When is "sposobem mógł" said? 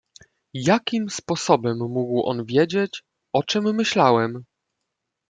1.09-2.23